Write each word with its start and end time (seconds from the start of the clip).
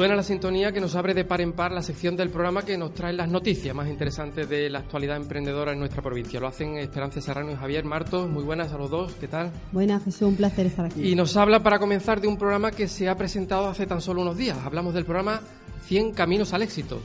Suena 0.00 0.16
la 0.16 0.22
sintonía 0.22 0.72
que 0.72 0.80
nos 0.80 0.94
abre 0.94 1.12
de 1.12 1.26
par 1.26 1.42
en 1.42 1.52
par 1.52 1.72
la 1.72 1.82
sección 1.82 2.16
del 2.16 2.30
programa 2.30 2.62
que 2.62 2.78
nos 2.78 2.94
trae 2.94 3.12
las 3.12 3.28
noticias 3.28 3.76
más 3.76 3.86
interesantes 3.86 4.48
de 4.48 4.70
la 4.70 4.78
actualidad 4.78 5.18
emprendedora 5.18 5.74
en 5.74 5.78
nuestra 5.78 6.00
provincia. 6.00 6.40
Lo 6.40 6.46
hacen 6.46 6.78
Esperanza 6.78 7.20
Serrano 7.20 7.52
y 7.52 7.54
Javier 7.54 7.84
Martos. 7.84 8.26
Muy 8.26 8.42
buenas 8.42 8.72
a 8.72 8.78
los 8.78 8.88
dos, 8.88 9.12
¿qué 9.20 9.28
tal? 9.28 9.50
Buenas, 9.72 10.02
Jesús, 10.02 10.22
un 10.22 10.36
placer 10.36 10.64
estar 10.64 10.86
aquí. 10.86 11.06
Y 11.06 11.14
nos 11.14 11.36
habla 11.36 11.62
para 11.62 11.78
comenzar 11.78 12.22
de 12.22 12.28
un 12.28 12.38
programa 12.38 12.70
que 12.70 12.88
se 12.88 13.10
ha 13.10 13.18
presentado 13.18 13.68
hace 13.68 13.86
tan 13.86 14.00
solo 14.00 14.22
unos 14.22 14.38
días. 14.38 14.56
Hablamos 14.64 14.94
del 14.94 15.04
programa 15.04 15.42
100 15.84 16.12
Caminos 16.12 16.54
al 16.54 16.62
Éxito. 16.62 16.98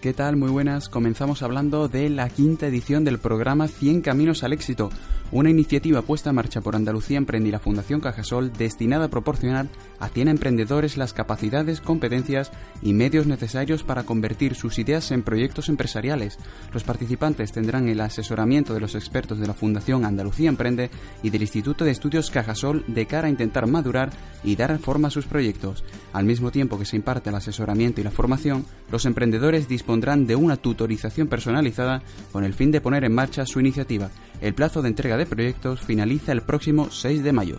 ¿Qué 0.00 0.14
tal? 0.14 0.36
Muy 0.36 0.50
buenas. 0.50 0.88
Comenzamos 0.88 1.42
hablando 1.42 1.88
de 1.88 2.08
la 2.10 2.28
quinta 2.30 2.68
edición 2.68 3.04
del 3.04 3.18
programa 3.18 3.66
100 3.66 4.02
Caminos 4.02 4.44
al 4.44 4.52
Éxito, 4.52 4.90
una 5.32 5.50
iniciativa 5.50 6.02
puesta 6.02 6.30
en 6.30 6.36
marcha 6.36 6.60
por 6.60 6.76
Andalucía 6.76 7.18
Emprende 7.18 7.48
y 7.48 7.52
la 7.52 7.60
Fundación 7.60 8.00
Cajasol 8.00 8.52
destinada 8.52 9.06
a 9.06 9.10
proporcionar 9.10 9.68
a 9.98 10.08
100 10.08 10.28
emprendedores 10.28 10.96
las 10.96 11.12
capacidades, 11.12 11.80
competencias 11.80 12.50
y 12.82 12.92
medios 12.92 13.26
necesarios 13.26 13.82
para 13.82 14.02
convertir 14.02 14.54
sus 14.54 14.78
ideas 14.78 15.10
en 15.10 15.22
proyectos 15.22 15.68
empresariales. 15.68 16.38
Los 16.72 16.84
participantes 16.84 17.52
tendrán 17.52 17.88
el 17.88 18.00
asesoramiento 18.00 18.74
de 18.74 18.80
los 18.80 18.94
expertos 18.94 19.38
de 19.38 19.46
la 19.46 19.54
Fundación 19.54 20.04
Andalucía 20.04 20.48
Emprende 20.48 20.90
y 21.22 21.30
del 21.30 21.42
Instituto 21.42 21.84
de 21.84 21.92
Estudios 21.92 22.30
Cajasol 22.30 22.84
de 22.86 23.06
cara 23.06 23.28
a 23.28 23.30
intentar 23.30 23.66
madurar 23.66 24.10
y 24.44 24.56
dar 24.56 24.78
forma 24.78 25.08
a 25.08 25.10
sus 25.10 25.26
proyectos. 25.26 25.84
Al 26.12 26.24
mismo 26.24 26.50
tiempo 26.50 26.78
que 26.78 26.84
se 26.84 26.96
imparte 26.96 27.30
el 27.30 27.36
asesoramiento 27.36 28.00
y 28.00 28.04
la 28.04 28.10
formación, 28.10 28.64
los 28.90 29.06
emprendedores 29.06 29.68
dispondrán 29.68 30.26
de 30.26 30.36
una 30.36 30.56
tutorización 30.56 31.28
personalizada 31.28 32.02
con 32.32 32.44
el 32.44 32.54
fin 32.54 32.70
de 32.70 32.80
poner 32.80 33.04
en 33.04 33.14
marcha 33.14 33.46
su 33.46 33.60
iniciativa. 33.60 34.10
El 34.40 34.54
plazo 34.54 34.82
de 34.82 34.88
entrega 34.88 35.16
de 35.16 35.26
proyectos 35.26 35.80
finaliza 35.80 36.32
el 36.32 36.42
próximo 36.42 36.90
6 36.90 37.22
de 37.22 37.32
mayo. 37.32 37.58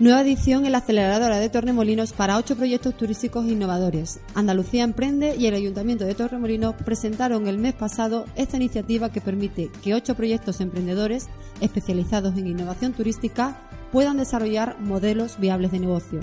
Nueva 0.00 0.22
edición 0.22 0.66
en 0.66 0.72
la 0.72 0.78
aceleradora 0.78 1.38
de 1.38 1.48
Torremolinos 1.48 2.12
para 2.12 2.36
ocho 2.36 2.56
proyectos 2.56 2.96
turísticos 2.96 3.46
innovadores. 3.46 4.18
Andalucía 4.34 4.82
Emprende 4.82 5.36
y 5.36 5.46
el 5.46 5.54
Ayuntamiento 5.54 6.04
de 6.04 6.16
Torremolinos 6.16 6.74
presentaron 6.74 7.46
el 7.46 7.58
mes 7.58 7.74
pasado 7.74 8.24
esta 8.34 8.56
iniciativa 8.56 9.12
que 9.12 9.20
permite 9.20 9.70
que 9.84 9.94
ocho 9.94 10.16
proyectos 10.16 10.60
emprendedores 10.60 11.28
especializados 11.60 12.36
en 12.36 12.48
innovación 12.48 12.92
turística 12.92 13.56
puedan 13.92 14.16
desarrollar 14.16 14.80
modelos 14.80 15.38
viables 15.38 15.70
de 15.70 15.78
negocio. 15.78 16.18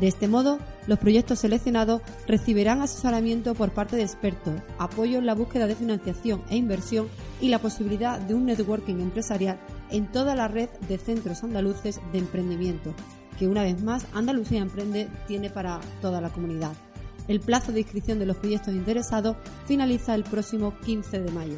De 0.00 0.06
este 0.06 0.28
modo, 0.28 0.60
los 0.86 1.00
proyectos 1.00 1.40
seleccionados 1.40 2.02
recibirán 2.28 2.82
asesoramiento 2.82 3.56
por 3.56 3.70
parte 3.70 3.96
de 3.96 4.02
expertos, 4.02 4.54
apoyo 4.78 5.18
en 5.18 5.26
la 5.26 5.34
búsqueda 5.34 5.66
de 5.66 5.74
financiación 5.74 6.40
e 6.50 6.56
inversión 6.56 7.08
y 7.40 7.48
la 7.48 7.58
posibilidad 7.58 8.20
de 8.20 8.34
un 8.34 8.46
networking 8.46 9.00
empresarial 9.00 9.58
en 9.90 10.10
toda 10.10 10.34
la 10.34 10.48
red 10.48 10.68
de 10.88 10.98
centros 10.98 11.42
andaluces 11.44 12.00
de 12.12 12.18
emprendimiento, 12.18 12.94
que 13.38 13.46
una 13.46 13.62
vez 13.62 13.82
más 13.82 14.06
Andalucía 14.12 14.60
Emprende 14.60 15.08
tiene 15.26 15.50
para 15.50 15.80
toda 16.00 16.20
la 16.20 16.30
comunidad. 16.30 16.72
El 17.28 17.40
plazo 17.40 17.72
de 17.72 17.80
inscripción 17.80 18.18
de 18.18 18.26
los 18.26 18.36
proyectos 18.36 18.74
interesados 18.74 19.36
finaliza 19.66 20.14
el 20.14 20.24
próximo 20.24 20.74
15 20.84 21.20
de 21.20 21.30
mayo. 21.32 21.56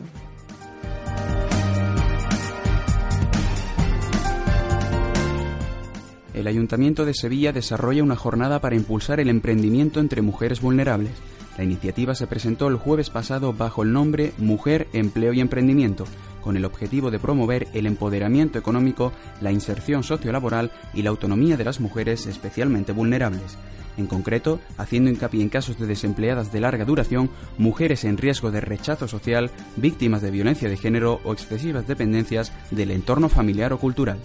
el 6.41 6.47
Ayuntamiento 6.47 7.05
de 7.05 7.15
Sevilla 7.15 7.53
desarrolla 7.53 8.03
una 8.03 8.17
jornada 8.17 8.61
para 8.61 8.75
impulsar 8.75 9.20
el 9.20 9.28
emprendimiento 9.28 10.00
entre 10.00 10.22
mujeres 10.22 10.61
vulnerables. 10.61 11.12
La 11.59 11.65
iniciativa 11.65 12.15
se 12.15 12.27
presentó 12.27 12.69
el 12.69 12.77
jueves 12.77 13.11
pasado 13.11 13.53
bajo 13.53 13.83
el 13.83 13.92
nombre 13.92 14.33
Mujer, 14.39 14.89
Empleo 14.94 15.34
y 15.34 15.41
Emprendimiento, 15.41 16.06
con 16.41 16.56
el 16.56 16.64
objetivo 16.64 17.10
de 17.10 17.19
promover 17.19 17.69
el 17.74 17.86
empoderamiento 17.86 18.58
económico, 18.58 19.12
la 19.41 19.52
inserción 19.52 20.02
sociolaboral 20.02 20.70
y 20.94 21.02
la 21.02 21.10
autonomía 21.10 21.56
de 21.56 21.64
las 21.64 21.80
mujeres 21.80 22.27
especialmente 22.27 22.92
vulnerables. 22.92 23.56
En 23.97 24.06
concreto, 24.06 24.60
haciendo 24.78 25.10
hincapié 25.10 25.42
en 25.42 25.48
casos 25.48 25.78
de 25.78 25.87
desempleadas 25.87 26.53
de 26.53 26.60
larga 26.60 26.84
duración, 26.84 27.31
mujeres 27.59 28.04
en 28.04 28.16
riesgo 28.16 28.50
de 28.50 28.60
rechazo 28.60 29.09
social, 29.09 29.50
víctimas 29.76 30.22
de 30.22 30.31
violencia 30.31 30.69
de 30.69 30.76
género 30.76 31.20
o 31.25 31.32
excesivas 31.32 31.87
dependencias 31.87 32.53
del 32.70 32.92
entorno 32.92 33.28
familiar 33.28 33.72
o 33.72 33.78
cultural. 33.78 34.19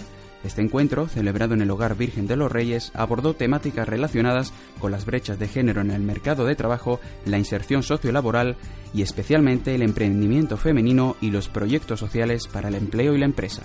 Este 0.46 0.62
encuentro, 0.62 1.08
celebrado 1.08 1.56
en 1.56 1.62
el 1.62 1.72
Hogar 1.72 1.98
Virgen 1.98 2.28
de 2.28 2.36
los 2.36 2.52
Reyes, 2.52 2.92
abordó 2.94 3.34
temáticas 3.34 3.90
relacionadas 3.90 4.54
con 4.80 4.92
las 4.92 5.04
brechas 5.04 5.40
de 5.40 5.48
género 5.48 5.82
en 5.82 5.90
el 5.90 6.04
mercado 6.04 6.46
de 6.46 6.56
trabajo, 6.56 7.00
la 7.26 7.40
inserción 7.40 7.82
sociolaboral 7.82 8.56
y 8.94 9.02
especialmente 9.02 9.74
el 9.74 9.82
emprendimiento 9.82 10.56
femenino 10.56 11.16
y 11.20 11.32
los 11.32 11.50
proyectos 11.50 12.00
sociales 12.00 12.48
para 12.48 12.68
el 12.68 12.76
empleo 12.76 13.16
y 13.16 13.18
la 13.18 13.26
empresa. 13.26 13.64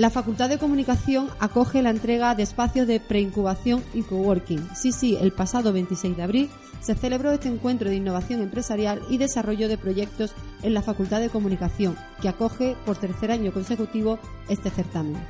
La 0.00 0.08
Facultad 0.08 0.48
de 0.48 0.56
Comunicación 0.56 1.28
acoge 1.40 1.82
la 1.82 1.90
entrega 1.90 2.34
de 2.34 2.42
espacios 2.42 2.86
de 2.86 3.00
preincubación 3.00 3.84
y 3.92 4.00
coworking. 4.00 4.70
Sí, 4.74 4.92
sí, 4.92 5.18
el 5.20 5.30
pasado 5.30 5.74
26 5.74 6.16
de 6.16 6.22
abril 6.22 6.50
se 6.80 6.94
celebró 6.94 7.32
este 7.32 7.48
encuentro 7.48 7.90
de 7.90 7.96
innovación 7.96 8.40
empresarial 8.40 9.02
y 9.10 9.18
desarrollo 9.18 9.68
de 9.68 9.76
proyectos 9.76 10.32
en 10.62 10.72
la 10.72 10.80
Facultad 10.80 11.20
de 11.20 11.28
Comunicación, 11.28 11.98
que 12.22 12.30
acoge 12.30 12.76
por 12.86 12.96
tercer 12.96 13.30
año 13.30 13.52
consecutivo 13.52 14.18
este 14.48 14.70
certamen. 14.70 15.22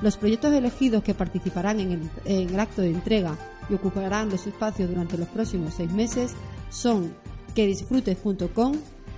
Los 0.00 0.16
proyectos 0.16 0.50
elegidos 0.54 1.02
que 1.02 1.12
participarán 1.12 1.80
en 1.80 2.10
el, 2.24 2.58
acto 2.58 2.80
de 2.80 2.92
entrega 2.92 3.36
y 3.68 3.74
ocuparán 3.74 4.30
los 4.30 4.46
espacios 4.46 4.88
durante 4.88 5.18
los 5.18 5.28
próximos 5.28 5.74
seis 5.74 5.92
meses 5.92 6.32
son 6.70 7.12
quedisfrutes.com, 7.54 8.76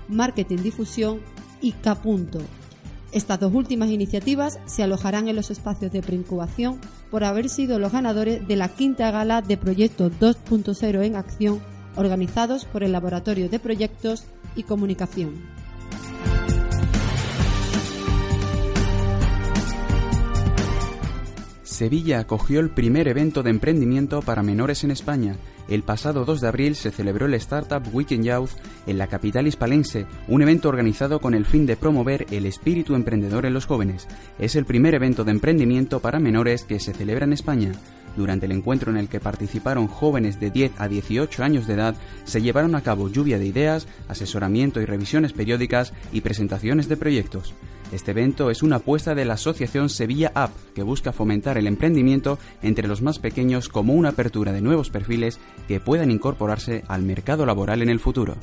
Marketing 0.08 0.56
Difusión 0.56 1.20
y 1.60 1.70
K. 1.70 1.94
Estas 3.12 3.40
dos 3.40 3.54
últimas 3.54 3.88
iniciativas 3.88 4.58
se 4.66 4.82
alojarán 4.82 5.28
en 5.28 5.36
los 5.36 5.50
espacios 5.50 5.90
de 5.92 6.02
preincubación 6.02 6.78
por 7.10 7.24
haber 7.24 7.48
sido 7.48 7.78
los 7.78 7.92
ganadores 7.92 8.46
de 8.46 8.56
la 8.56 8.68
quinta 8.68 9.10
gala 9.10 9.40
de 9.40 9.56
Proyecto 9.56 10.10
2.0 10.10 11.04
en 11.04 11.16
Acción 11.16 11.60
organizados 11.96 12.64
por 12.64 12.84
el 12.84 12.92
Laboratorio 12.92 13.48
de 13.48 13.58
Proyectos 13.58 14.24
y 14.54 14.62
Comunicación. 14.62 15.57
Sevilla 21.78 22.18
acogió 22.18 22.58
el 22.58 22.70
primer 22.70 23.06
evento 23.06 23.44
de 23.44 23.50
emprendimiento 23.50 24.20
para 24.20 24.42
menores 24.42 24.82
en 24.82 24.90
España. 24.90 25.36
El 25.68 25.84
pasado 25.84 26.24
2 26.24 26.40
de 26.40 26.48
abril 26.48 26.74
se 26.74 26.90
celebró 26.90 27.26
el 27.26 27.34
Startup 27.34 27.80
Weekend 27.92 28.24
Youth 28.24 28.50
en 28.88 28.98
la 28.98 29.06
capital 29.06 29.46
hispalense, 29.46 30.04
un 30.26 30.42
evento 30.42 30.70
organizado 30.70 31.20
con 31.20 31.34
el 31.34 31.44
fin 31.44 31.66
de 31.66 31.76
promover 31.76 32.26
el 32.32 32.46
espíritu 32.46 32.96
emprendedor 32.96 33.46
en 33.46 33.54
los 33.54 33.66
jóvenes. 33.66 34.08
Es 34.40 34.56
el 34.56 34.64
primer 34.64 34.96
evento 34.96 35.22
de 35.22 35.30
emprendimiento 35.30 36.00
para 36.00 36.18
menores 36.18 36.64
que 36.64 36.80
se 36.80 36.92
celebra 36.92 37.26
en 37.26 37.32
España. 37.32 37.70
Durante 38.16 38.46
el 38.46 38.52
encuentro 38.52 38.90
en 38.90 38.96
el 38.96 39.08
que 39.08 39.20
participaron 39.20 39.86
jóvenes 39.86 40.40
de 40.40 40.50
10 40.50 40.72
a 40.78 40.88
18 40.88 41.44
años 41.44 41.68
de 41.68 41.74
edad, 41.74 41.94
se 42.24 42.42
llevaron 42.42 42.74
a 42.74 42.82
cabo 42.82 43.08
lluvia 43.08 43.38
de 43.38 43.46
ideas, 43.46 43.86
asesoramiento 44.08 44.80
y 44.80 44.84
revisiones 44.84 45.32
periódicas 45.32 45.92
y 46.10 46.22
presentaciones 46.22 46.88
de 46.88 46.96
proyectos. 46.96 47.54
Este 47.90 48.10
evento 48.10 48.50
es 48.50 48.62
una 48.62 48.76
apuesta 48.76 49.14
de 49.14 49.24
la 49.24 49.34
Asociación 49.34 49.88
Sevilla 49.88 50.30
App, 50.34 50.50
que 50.74 50.82
busca 50.82 51.12
fomentar 51.12 51.56
el 51.56 51.66
emprendimiento 51.66 52.38
entre 52.62 52.86
los 52.86 53.00
más 53.00 53.18
pequeños 53.18 53.70
como 53.70 53.94
una 53.94 54.10
apertura 54.10 54.52
de 54.52 54.60
nuevos 54.60 54.90
perfiles 54.90 55.40
que 55.66 55.80
puedan 55.80 56.10
incorporarse 56.10 56.84
al 56.88 57.02
mercado 57.02 57.46
laboral 57.46 57.80
en 57.80 57.88
el 57.88 57.98
futuro. 57.98 58.36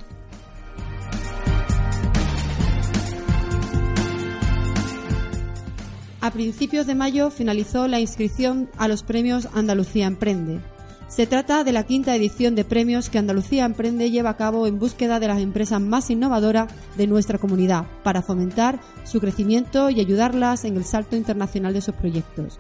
A 6.22 6.32
principios 6.32 6.88
de 6.88 6.96
mayo 6.96 7.30
finalizó 7.30 7.88
la 7.88 8.00
inscripción 8.00 8.68
a 8.78 8.88
los 8.88 9.04
premios 9.04 9.48
Andalucía 9.54 10.08
Emprende. 10.08 10.60
Se 11.16 11.28
trata 11.28 11.64
de 11.64 11.72
la 11.72 11.86
quinta 11.86 12.14
edición 12.14 12.56
de 12.56 12.66
premios 12.66 13.10
que 13.10 13.18
Andalucía 13.18 13.64
Emprende 13.64 14.12
lleva 14.12 14.32
a 14.32 14.36
cabo 14.36 14.68
en 14.68 14.80
búsqueda 14.80 15.18
de 15.18 15.30
las 15.30 15.40
empresas 15.40 15.80
más 15.80 16.10
innovadoras 16.10 16.68
de 16.98 17.08
nuestra 17.08 17.38
comunidad 17.38 17.86
para 18.04 18.22
fomentar 18.22 18.82
su 19.06 19.22
crecimiento 19.22 19.90
y 19.90 20.02
ayudarlas 20.02 20.66
en 20.66 20.76
el 20.76 20.84
salto 20.84 21.16
internacional 21.16 21.74
de 21.74 21.80
sus 21.80 21.96
proyectos. 21.96 22.58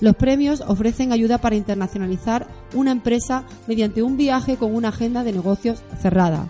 Los 0.00 0.16
premios 0.16 0.62
ofrecen 0.62 1.12
ayuda 1.12 1.36
para 1.36 1.56
internacionalizar 1.56 2.46
una 2.72 2.92
empresa 2.92 3.44
mediante 3.66 4.02
un 4.02 4.16
viaje 4.16 4.56
con 4.56 4.74
una 4.74 4.88
agenda 4.88 5.22
de 5.22 5.32
negocios 5.32 5.82
cerrada. 6.00 6.48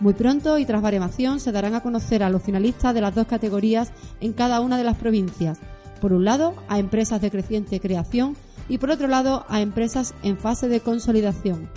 Muy 0.00 0.12
pronto 0.12 0.58
y 0.58 0.66
tras 0.66 0.82
baremación 0.82 1.40
se 1.40 1.52
darán 1.52 1.74
a 1.74 1.80
conocer 1.80 2.22
a 2.22 2.28
los 2.28 2.42
finalistas 2.42 2.92
de 2.92 3.00
las 3.00 3.14
dos 3.14 3.26
categorías 3.26 3.92
en 4.20 4.34
cada 4.34 4.60
una 4.60 4.76
de 4.76 4.84
las 4.84 4.98
provincias. 4.98 5.58
Por 6.00 6.12
un 6.12 6.24
lado, 6.24 6.54
a 6.68 6.78
empresas 6.78 7.20
de 7.20 7.30
creciente 7.30 7.80
creación 7.80 8.36
y 8.68 8.78
por 8.78 8.90
otro 8.90 9.08
lado 9.08 9.44
a 9.48 9.60
empresas 9.60 10.14
en 10.22 10.38
fase 10.38 10.68
de 10.68 10.80
consolidación. 10.80 11.68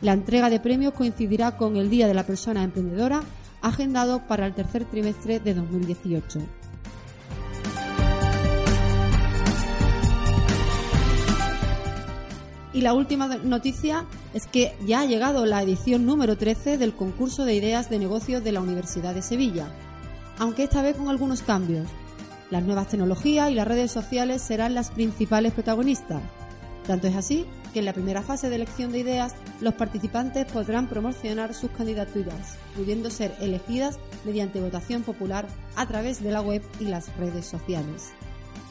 La 0.00 0.12
entrega 0.12 0.50
de 0.50 0.60
premios 0.60 0.94
coincidirá 0.94 1.56
con 1.56 1.76
el 1.76 1.90
Día 1.90 2.06
de 2.06 2.14
la 2.14 2.24
Persona 2.24 2.62
Emprendedora, 2.62 3.22
agendado 3.62 4.26
para 4.26 4.46
el 4.46 4.54
tercer 4.54 4.84
trimestre 4.84 5.40
de 5.40 5.54
2018. 5.54 6.40
Y 12.72 12.80
la 12.82 12.92
última 12.94 13.26
noticia 13.38 14.04
es 14.34 14.46
que 14.46 14.76
ya 14.86 15.00
ha 15.00 15.04
llegado 15.04 15.46
la 15.46 15.62
edición 15.62 16.06
número 16.06 16.36
13 16.36 16.78
del 16.78 16.94
concurso 16.94 17.44
de 17.44 17.54
ideas 17.54 17.90
de 17.90 17.98
negocios 17.98 18.44
de 18.44 18.52
la 18.52 18.60
Universidad 18.60 19.14
de 19.14 19.22
Sevilla, 19.22 19.66
aunque 20.38 20.62
esta 20.62 20.82
vez 20.82 20.94
con 20.94 21.08
algunos 21.08 21.42
cambios. 21.42 21.88
Las 22.50 22.62
nuevas 22.62 22.88
tecnologías 22.88 23.50
y 23.50 23.54
las 23.54 23.68
redes 23.68 23.90
sociales 23.90 24.40
serán 24.40 24.74
las 24.74 24.90
principales 24.90 25.52
protagonistas. 25.52 26.22
Tanto 26.86 27.06
es 27.06 27.16
así 27.16 27.46
que 27.74 27.80
en 27.80 27.84
la 27.84 27.92
primera 27.92 28.22
fase 28.22 28.48
de 28.48 28.56
elección 28.56 28.90
de 28.90 29.00
ideas 29.00 29.34
los 29.60 29.74
participantes 29.74 30.50
podrán 30.50 30.88
promocionar 30.88 31.52
sus 31.52 31.70
candidaturas, 31.70 32.56
pudiendo 32.74 33.10
ser 33.10 33.34
elegidas 33.40 33.98
mediante 34.24 34.62
votación 34.62 35.02
popular 35.02 35.46
a 35.76 35.86
través 35.86 36.22
de 36.22 36.30
la 36.30 36.40
web 36.40 36.62
y 36.80 36.84
las 36.84 37.14
redes 37.18 37.44
sociales. 37.44 38.12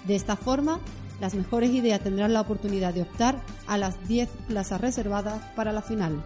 De 0.07 0.15
esta 0.15 0.35
forma, 0.35 0.79
las 1.21 1.35
mejores 1.35 1.69
ideas 1.69 2.01
tendrán 2.01 2.33
la 2.33 2.41
oportunidad 2.41 2.95
de 2.95 3.03
optar 3.03 3.39
a 3.68 3.77
las 3.77 4.07
10 4.07 4.29
plazas 4.47 4.81
reservadas 4.81 5.39
para 5.56 5.71
la 5.71 5.83
final. 5.83 6.24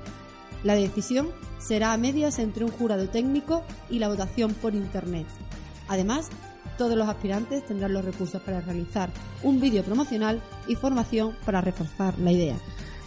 La 0.63 0.75
decisión 0.75 1.29
será 1.59 1.91
a 1.91 1.97
medias 1.97 2.39
entre 2.39 2.63
un 2.63 2.71
jurado 2.71 3.09
técnico 3.09 3.63
y 3.89 3.99
la 3.99 4.07
votación 4.07 4.53
por 4.53 4.75
Internet. 4.75 5.25
Además, 5.87 6.29
todos 6.77 6.95
los 6.95 7.07
aspirantes 7.07 7.65
tendrán 7.65 7.93
los 7.93 8.05
recursos 8.05 8.41
para 8.41 8.61
realizar 8.61 9.09
un 9.43 9.59
vídeo 9.59 9.83
promocional 9.83 10.41
y 10.67 10.75
formación 10.75 11.35
para 11.45 11.61
reforzar 11.61 12.17
la 12.19 12.31
idea. 12.31 12.55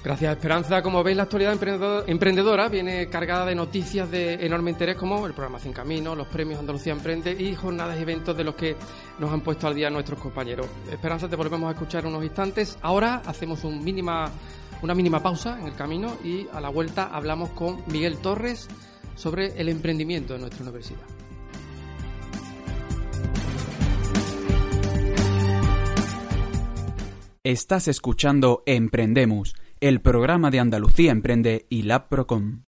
Gracias, 0.04 0.36
Esperanza. 0.36 0.82
Como 0.82 1.02
veis, 1.02 1.16
la 1.16 1.22
actualidad 1.22 1.58
emprendedora 2.06 2.68
viene 2.68 3.08
cargada 3.08 3.46
de 3.46 3.54
noticias 3.54 4.10
de 4.10 4.34
enorme 4.34 4.70
interés 4.70 4.96
como 4.96 5.26
el 5.26 5.32
programa 5.32 5.58
Sin 5.58 5.72
Camino, 5.72 6.14
los 6.14 6.28
premios 6.28 6.60
Andalucía 6.60 6.92
Emprende 6.92 7.32
y 7.32 7.54
jornadas 7.54 7.98
y 7.98 8.02
eventos 8.02 8.36
de 8.36 8.44
los 8.44 8.54
que 8.54 8.76
nos 9.18 9.32
han 9.32 9.40
puesto 9.40 9.66
al 9.66 9.74
día 9.74 9.88
nuestros 9.88 10.18
compañeros. 10.20 10.66
Esperanza, 10.90 11.26
te 11.26 11.36
volvemos 11.36 11.68
a 11.68 11.72
escuchar 11.72 12.04
unos 12.04 12.22
instantes. 12.22 12.76
Ahora 12.82 13.22
hacemos 13.24 13.64
una 13.64 14.94
mínima 14.94 15.22
pausa 15.22 15.58
en 15.58 15.68
el 15.68 15.74
camino 15.74 16.18
y 16.22 16.48
a 16.52 16.60
la 16.60 16.68
vuelta 16.68 17.04
hablamos 17.10 17.48
con 17.50 17.82
Miguel 17.86 18.18
Torres 18.18 18.68
sobre 19.14 19.58
el 19.58 19.70
emprendimiento 19.70 20.34
de 20.34 20.40
nuestra 20.40 20.64
universidad. 20.64 21.23
Estás 27.46 27.88
escuchando 27.88 28.62
Emprendemos 28.64 29.54
el 29.80 30.00
programa 30.00 30.50
de 30.50 30.60
Andalucía 30.60 31.12
Emprende 31.12 31.66
y 31.68 31.82
la 31.82 32.08
Procom. 32.08 32.62